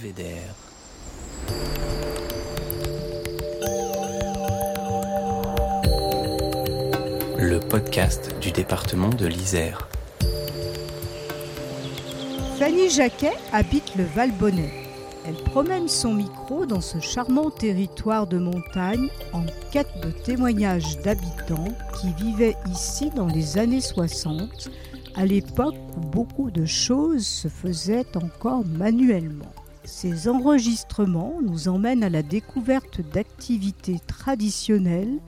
[0.00, 0.54] Belvédère.
[7.38, 9.88] Le podcast du département de l'Isère.
[12.58, 14.72] Fanny Jacquet habite le Valbonnet.
[15.26, 21.68] Elle promène son micro dans ce charmant territoire de montagne en quête de témoignages d'habitants
[22.00, 24.70] qui vivaient ici dans les années 60,
[25.14, 29.52] à l'époque où beaucoup de choses se faisaient encore manuellement.
[29.90, 35.18] Ces enregistrements nous emmènent à la découverte d'activités traditionnelles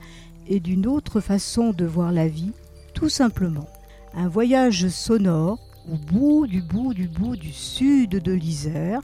[0.47, 2.53] et d'une autre façon de voir la vie,
[2.93, 3.67] tout simplement.
[4.13, 5.59] Un voyage sonore
[5.91, 9.01] au bout du bout du bout du sud de l'Isère,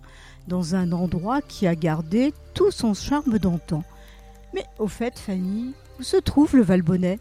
[0.48, 3.84] dans un endroit qui a gardé tout son charme d'antan.
[4.54, 7.20] Mais au fait, Fanny, où se trouve le Valbonnet?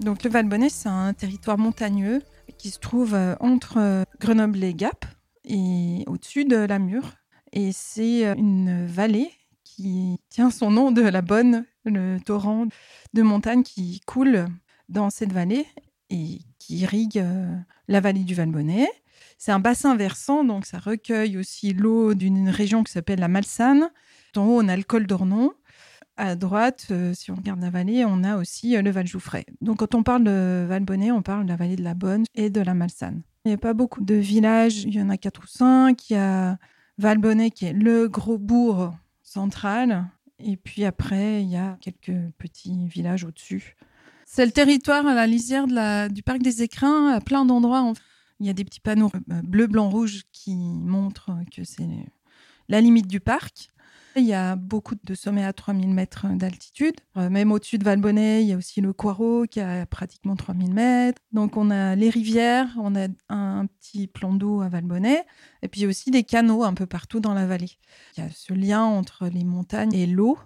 [0.00, 2.20] Donc le Valbonnet, c'est un territoire montagneux
[2.58, 5.06] qui se trouve euh, entre euh, Grenoble et Gap
[5.44, 7.19] et au-dessus de la Mure.
[7.52, 9.30] Et c'est euh, une vallée
[9.64, 12.66] qui tient son nom de la Bonne, le torrent
[13.14, 14.46] de montagne qui coule
[14.88, 15.66] dans cette vallée
[16.10, 17.24] et qui irrigue
[17.88, 18.88] la vallée du Valbonnet.
[19.38, 23.90] C'est un bassin versant, donc ça recueille aussi l'eau d'une région qui s'appelle la Malsane.
[24.36, 25.52] En haut, on a le col d'Ornon.
[26.16, 29.46] À droite, euh, si on regarde la vallée, on a aussi euh, le Val Jouffret.
[29.62, 32.50] Donc quand on parle de Valbonnet, on parle de la vallée de la Bonne et
[32.50, 33.22] de la Malsane.
[33.46, 36.10] Il n'y a pas beaucoup de villages, il y en a quatre ou cinq.
[36.10, 36.58] Il y a
[37.00, 40.06] Valbonnet qui est le gros bourg central.
[40.38, 43.76] Et puis après, il y a quelques petits villages au-dessus.
[44.26, 45.66] C'est le territoire à la lisière
[46.08, 47.92] du parc des Écrins, à plein d'endroits.
[48.38, 51.88] Il y a des petits panneaux euh, bleu, blanc, rouge qui montrent que c'est
[52.68, 53.70] la limite du parc.
[54.16, 56.94] Il y a beaucoup de sommets à 3000 mètres d'altitude.
[57.16, 60.72] Euh, même au-dessus de Valbonnet, il y a aussi le Coirot qui a pratiquement 3000
[60.72, 61.22] mètres.
[61.32, 65.24] Donc on a les rivières, on a un petit plan d'eau à Valbonnet,
[65.62, 67.78] et puis aussi des canaux un peu partout dans la vallée.
[68.16, 70.38] Il y a ce lien entre les montagnes et l'eau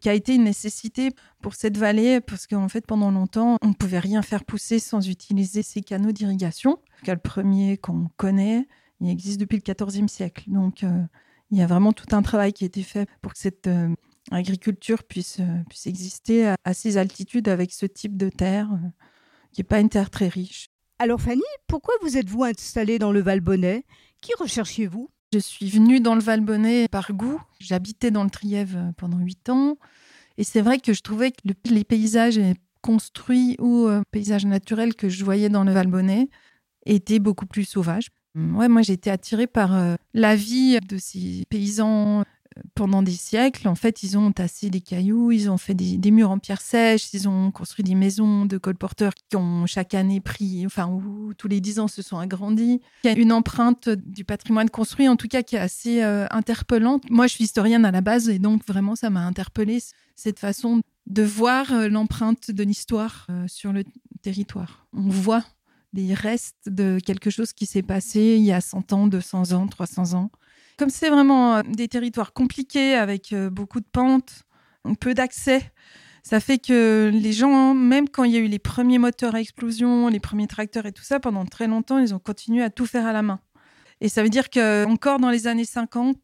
[0.00, 1.10] qui a été une nécessité
[1.42, 5.06] pour cette vallée parce qu'en fait pendant longtemps on ne pouvait rien faire pousser sans
[5.06, 6.78] utiliser ces canaux d'irrigation.
[7.06, 8.66] Le premier qu'on connaît,
[9.00, 10.44] il existe depuis le XIVe siècle.
[10.48, 11.02] Donc euh,
[11.50, 13.94] il y a vraiment tout un travail qui a été fait pour que cette euh,
[14.30, 18.70] agriculture puisse, euh, puisse exister à, ces altitudes avec ce type de terre
[19.52, 20.68] qui n'est pas une terre très riche.
[20.98, 23.84] Alors Fanny, pourquoi vous êtes-vous installée dans le Valbonnet
[24.20, 25.10] Qui recherchiez-vous?
[25.32, 27.40] Je suis venue dans le Valbonnet par goût.
[27.58, 29.76] J'habitais dans le Trièvre pendant huit ans.
[30.36, 32.40] Et c'est vrai que je trouvais que les paysages
[32.82, 36.28] construits ou paysages naturels que je voyais dans le Valbonnet
[36.86, 38.08] étaient beaucoup plus sauvages.
[38.36, 42.24] Ouais, moi j'ai été attirée par euh, la vie de ces paysans euh,
[42.76, 43.66] pendant des siècles.
[43.66, 47.12] En fait, ils ont tassé des cailloux, ils ont fait des, murs en pierre sèche,
[47.12, 51.48] ils ont construit des maisons de colporteurs qui ont chaque année pris, enfin, où tous
[51.48, 52.80] les dix ans se sont agrandis.
[53.02, 56.26] Il y a une empreinte du patrimoine construit, en tout cas, qui est assez euh,
[56.30, 57.10] interpellante.
[57.10, 59.80] Moi, je suis historienne à la base, et donc vraiment, ça m'a interpellée
[60.14, 63.82] cette façon de voir l'empreinte de l'histoire sur le
[64.22, 64.86] territoire.
[64.92, 65.44] On voit
[65.92, 69.66] des restes de quelque chose qui s'est passé il y a 100 ans, 200 ans,
[69.66, 70.30] 300 ans.
[70.78, 74.44] Comme c'est vraiment euh, des territoires compliqués avec euh, beaucoup de pentes,
[74.98, 75.62] peu d'accès,
[76.22, 79.40] ça fait que les gens, même quand il y a eu les premiers moteurs à
[79.40, 82.86] explosion, les premiers tracteurs et tout ça, pendant très longtemps, ils ont continué à tout
[82.86, 83.40] faire à la main.
[84.00, 86.16] Et ça veut dire que encore dans les années 50,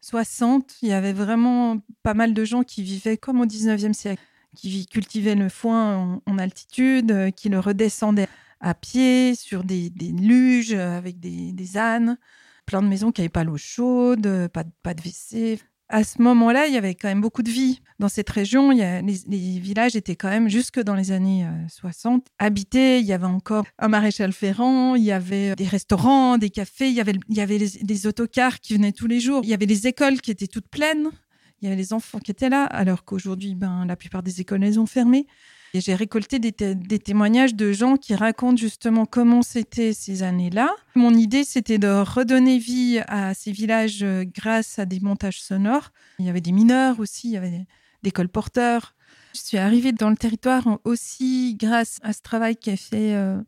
[0.00, 4.22] 60, il y avait vraiment pas mal de gens qui vivaient comme au 19e siècle,
[4.56, 8.28] qui cultivaient le foin en, en altitude, euh, qui le redescendaient
[8.62, 12.16] à pied, sur des, luges avec des, ânes,
[12.64, 15.58] plein de maisons qui n'avaient pas l'eau chaude, pas, pas de WC.
[15.88, 17.82] À ce moment-là, il y avait quand même beaucoup de vie.
[17.98, 21.46] Dans cette région, il y a, les, villages étaient quand même, jusque dans les années
[21.68, 23.00] 60, euh, habités.
[23.00, 26.94] Il y avait encore un maréchal ferrand, il y avait des restaurants, des cafés, il
[26.94, 29.86] y avait, il y avait autocars qui venaient tous les jours, il y avait les
[29.86, 31.10] écoles qui étaient toutes pleines,
[31.60, 34.64] il y avait les enfants qui étaient là, alors qu'aujourd'hui, ben, la plupart des écoles,
[34.64, 35.26] elles ont fermé.
[35.74, 36.52] J'ai récolté des,
[36.98, 40.74] témoignages de gens qui racontent justement comment c'était ces années-là.
[40.94, 45.90] Mon idée, c'était de redonner vie à ces villages euh, grâce à des montages sonores.
[46.18, 47.66] Il y avait des mineurs aussi, il y avait
[48.02, 48.94] des, colporteurs.
[49.34, 53.40] Je suis arrivée dans le territoire aussi grâce à ce travail qui est fait euh,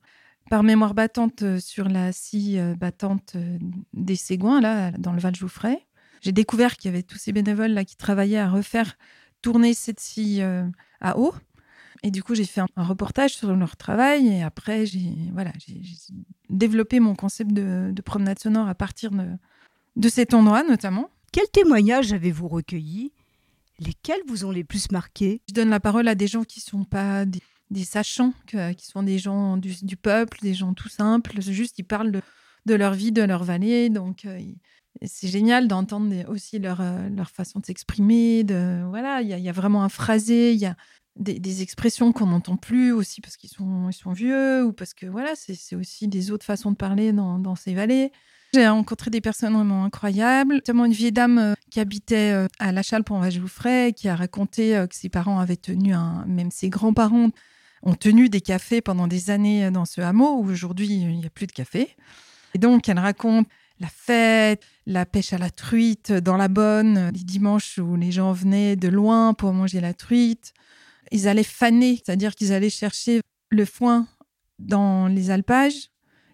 [0.49, 3.37] par Mémoire battante euh, sur la scie battante
[3.93, 5.87] des Ségouins, là, dans le Val-Jouffret.
[6.23, 8.97] J'ai découvert qu'il y avait tous ces bénévoles là qui travaillaient à refaire
[9.43, 10.41] tourner cette scie
[11.03, 11.35] à eau.
[12.05, 15.53] Et du coup, j'ai fait un, reportage sur leur travail et après, j'ai voilà,
[16.51, 19.27] développé mon concept de, promenade sonore à partir de,
[19.97, 21.09] de cet endroit notamment.
[21.33, 23.11] Quels témoignages avez-vous recueillis?
[23.81, 25.41] Lesquels vous ont les plus marqués?
[25.49, 29.03] Je donne la parole à des gens qui ne sont pas des, sachants, qui sont
[29.03, 31.41] des gens du, peuple, des gens tout simples.
[31.41, 32.21] Juste, ils parlent
[32.67, 33.89] de, leur vie, de leur vallée.
[33.89, 34.39] Donc, euh,
[35.07, 38.45] c'est génial d'entendre aussi leur, euh, leur façon de s'exprimer.
[38.45, 40.77] De, voilà, il y, a vraiment un phrasé, il y a
[41.17, 45.07] des, expressions qu'on n'entend plus aussi parce qu'ils sont, ils sont vieux ou parce que
[45.07, 48.13] voilà, c'est aussi des autres façons de parler dans, ces vallées.
[48.53, 52.71] J'ai rencontré des personnes vraiment incroyables, notamment une vieille dame euh, qui habitait euh, à
[52.71, 56.69] La Chale pour Vajoufray, qui a raconté que ses parents avaient tenu un, même ses
[56.69, 57.31] grands-parents
[57.85, 61.31] ont tenu des cafés pendant des années dans ce hameau où aujourd'hui il n'y a
[61.31, 61.95] plus de café.
[62.55, 63.47] Et donc elle raconte
[63.81, 68.33] la fête, la pêche à la truite dans la bonne, les dimanches où les gens
[68.33, 70.55] venaient de loin pour manger la truite.
[71.11, 73.21] Ils allaient faner, c'est-à-dire qu'ils allaient chercher
[73.51, 74.07] le foin
[74.59, 75.91] dans les alpages,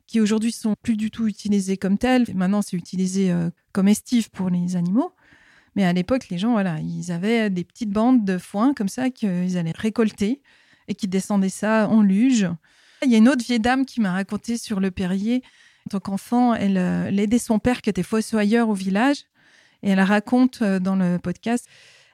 [0.07, 2.27] qui aujourd'hui sont plus du tout utilisés comme tels.
[2.35, 5.13] Maintenant, c'est utilisé euh, comme estive pour les animaux.
[5.77, 9.11] Mais à l'époque, les gens, voilà, ils avaient des petites bandes de foin comme ça
[9.11, 10.43] qu'ils allaient récolter
[10.89, 12.49] et qui descendaient ça en luge.
[13.05, 15.43] Il y a une autre vieille dame qui m'a raconté sur le Perrier
[15.87, 19.25] en tant qu'enfant, elle, euh, elle, aidait son père qui était fossoyeur au village.
[19.83, 21.67] Et elle raconte euh, dans le podcast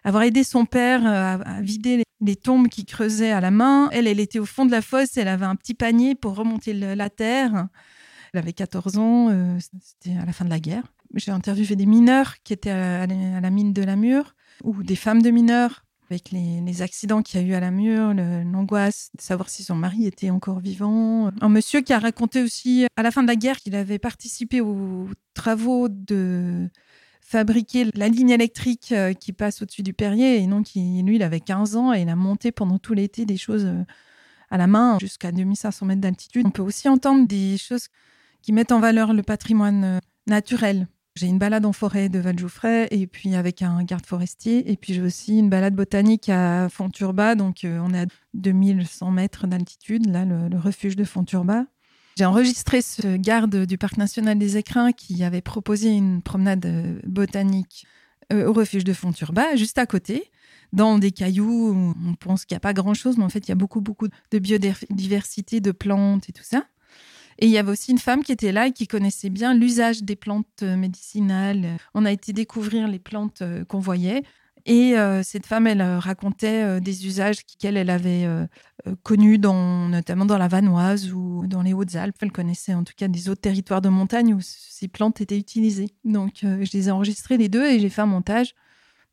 [0.06, 3.90] avoir aidé son père euh, à, vider les, tombes qu'il creusait à la main.
[3.92, 6.72] Elle, elle était au fond de la fosse, elle avait un petit panier pour remonter
[6.72, 7.68] la terre.
[8.32, 10.84] Elle avait 14 ans, c'était à la fin de la guerre.
[11.14, 15.22] J'ai interviewé des mineurs qui étaient à, la mine de la Mure ou des femmes
[15.22, 19.48] de mineurs avec les, accidents qu'il y a eu à la mur, l'angoisse de savoir
[19.48, 21.30] si son mari était encore vivant.
[21.40, 24.60] Un monsieur qui a raconté aussi à la fin de la guerre qu'il avait participé
[24.60, 26.68] aux travaux de
[27.26, 30.36] fabriquer la ligne électrique euh, qui passe au-dessus du Perrier.
[30.36, 33.36] Et donc, lui, il avait 15 ans et il a monté pendant tout l'été des
[33.36, 33.82] choses euh,
[34.48, 36.46] à la main jusqu'à 2500 mètres d'altitude.
[36.46, 37.88] On peut aussi entendre des choses
[38.42, 40.86] qui mettent en valeur le patrimoine euh, naturel.
[41.16, 44.70] J'ai une balade en forêt de Valjoufray et puis avec un garde forestier.
[44.70, 47.34] Et puis j'ai aussi une balade botanique à Fonturba.
[47.34, 51.64] Donc on est à 2100 mètres d'altitude, là, le, refuge de Fonturba.
[52.16, 56.98] J'ai enregistré ce garde du Parc national des Écrins qui avait proposé une promenade euh,
[57.04, 57.86] botanique
[58.32, 60.30] euh, au refuge de Fonturba, juste à côté,
[60.72, 61.94] dans des cailloux.
[62.02, 64.08] On pense qu'il n'y a pas grand-chose, mais en fait, il y a beaucoup, beaucoup
[64.08, 66.64] de biodiversité, de plantes et tout ça.
[67.38, 70.02] Et il y avait aussi une femme qui était là et qui connaissait bien l'usage
[70.02, 71.76] des plantes euh, médicinales.
[71.92, 74.22] On a été découvrir les plantes qu'on voyait.
[74.66, 78.28] Et euh, cette femme, elle racontait des usages qu'elle elle avait
[79.02, 82.16] connus, dans, notamment dans la Vanoise ou dans les Hautes-Alpes.
[82.20, 85.90] Elle connaissait en tout cas des autres territoires de montagne où ces plantes étaient utilisées.
[86.04, 88.54] Donc, je les ai enregistrées les deux et j'ai fait un montage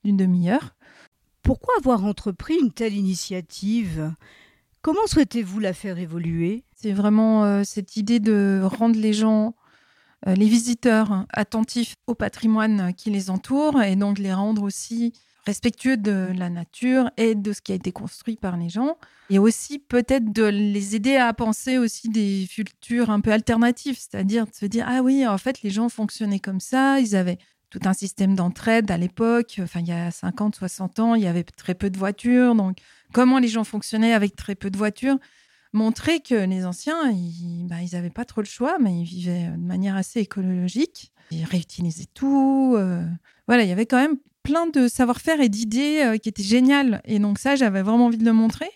[0.04, 0.76] d'une demi-heure.
[1.44, 4.14] Pourquoi avoir entrepris une telle initiative?
[4.82, 6.66] Comment souhaitez-vous la faire évoluer?
[6.76, 9.56] C'est vraiment euh, cette idée de rendre les gens,
[10.28, 15.14] euh, les visiteurs, attentifs au patrimoine qui les entoure et donc les rendre aussi
[15.46, 18.98] respectueux de la nature et de ce qui a été construit par les gens.
[19.30, 24.46] Et aussi peut-être de les aider à penser aussi des futurs un peu alternatives, c'est-à-dire
[24.46, 27.38] de se dire, ah oui, en fait, les gens fonctionnaient comme ça, ils avaient
[27.70, 29.60] tout un système d'entraide à l'époque.
[29.62, 32.54] Enfin, il y a 50, 60 ans, il y avait très peu de voitures.
[32.56, 32.78] Donc,
[33.14, 35.18] comment les gens fonctionnaient avec très peu de voitures
[35.74, 39.66] montrer que les anciens, ils n'avaient bah, pas trop le choix, mais ils vivaient de
[39.66, 41.12] manière assez écologique.
[41.32, 42.76] Ils réutilisaient tout.
[42.78, 43.04] Euh.
[43.48, 47.02] Voilà, il y avait quand même plein de savoir-faire et d'idées euh, qui étaient géniales.
[47.06, 48.70] Et donc ça, j'avais vraiment envie de le montrer.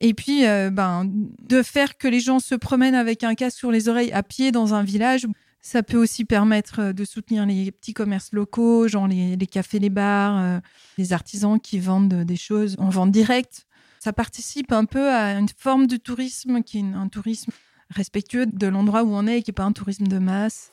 [0.00, 3.70] Et puis, euh, ben, de faire que les gens se promènent avec un casque sur
[3.70, 5.26] les oreilles à pied dans un village
[5.64, 9.90] ça peut aussi permettre euh, de soutenir les petits commerces locaux, genre les, cafés, les
[9.90, 10.60] bars,
[10.98, 13.64] les artisans qui vendent des choses en vente directe.
[14.00, 17.52] Ça participe un peu à une forme de tourisme qui est un tourisme
[17.90, 20.72] respectueux de l'endroit où on est et qui n'est pas un tourisme de masse.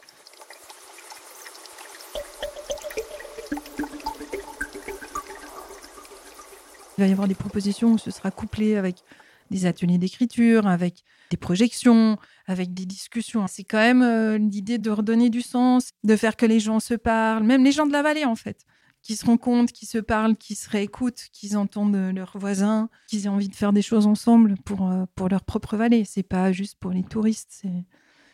[7.00, 9.06] Il va y avoir des propositions où ce sera couplé avec
[9.51, 13.48] des ateliers d'écriture, avec des projections, avec des discussions.
[13.48, 16.96] C'est quand même euh, l'idée de redonner du sens, de faire que les gens se
[16.96, 18.65] parlent, même les gens de la vallée en fait,
[19.01, 23.29] qui se rencontrent, qui se parlent, qui se réécoutent, qui entendent leurs voisins, qui aient
[23.29, 26.03] envie de faire des choses ensemble pour, euh, pour leur propre vallée.
[26.03, 27.63] C'est pas juste pour les touristes,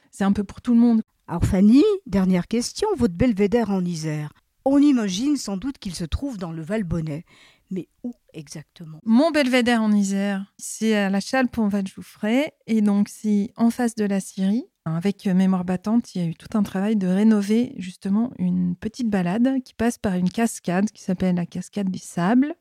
[0.10, 1.04] c'est un peu pour tout le monde.
[1.28, 4.34] Alors Fanny, dernière question, votre belvédère en Isère.
[4.68, 7.26] On imagine sans doute qu'il se trouve dans le Val-Bonnet.
[7.72, 9.00] Mais où exactement?
[9.04, 12.52] Mon belvédère en Isère, c'est à la Chalpe en Val-Jouffray.
[12.68, 14.66] Et donc, c'est en face de la Syrie.
[14.86, 19.10] Avec Mémoire battante, il y a eu tout un travail de rénover justement une petite
[19.10, 22.54] balade qui passe par une cascade qui s'appelle la cascade des sables.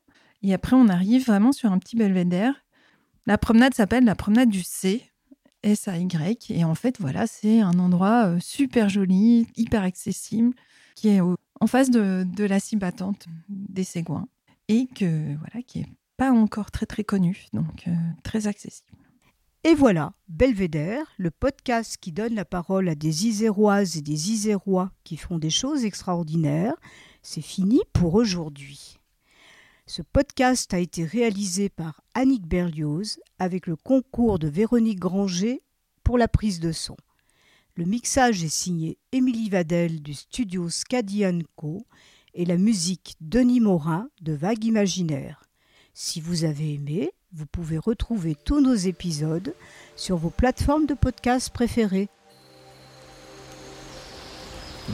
[0.42, 2.54] Et après, on arrive vraiment sur un petit belvédère.
[3.26, 5.02] La promenade s'appelle la promenade du C,
[5.62, 6.50] S-A-Y.
[6.50, 10.54] Et en fait, voilà, c'est un endroit euh, super joli, hyper accessible,
[10.94, 14.28] qui est en face de, de la scie battante des Ségouins
[14.68, 18.98] et que voilà qui est pas encore très très connu, donc euh, très accessible.
[19.66, 24.92] Et voilà, Belvédère, le podcast qui donne la parole à des Iséroises et des Isérois
[25.04, 26.76] qui font des choses extraordinaires,
[27.22, 28.98] c'est fini pour aujourd'hui.
[29.86, 35.62] Ce podcast a été réalisé par Annick Berlioz avec le concours de Véronique Granger
[36.02, 36.96] pour la prise de son.
[37.74, 41.86] Le mixage est signé Émilie Vadel du studio Scadian Co
[42.34, 45.42] et la musique Denis Morin de Vague Imaginaire.
[45.92, 49.54] Si vous avez aimé, vous pouvez retrouver tous nos épisodes
[49.96, 52.08] sur vos plateformes de podcast préférées.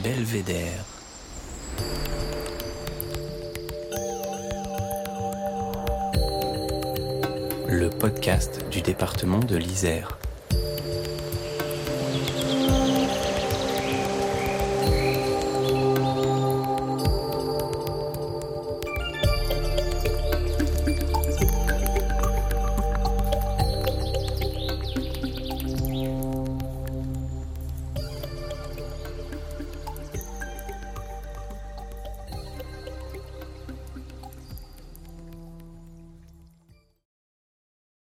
[0.03, 0.85] Belvédère.
[7.67, 10.20] Le podcast du département de l'Isère.